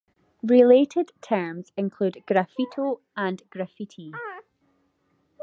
Related 0.41 1.11
terms 1.21 1.71
include 1.77 2.23
graffito 2.25 3.01
and 3.15 3.39
graffiti. 3.51 4.11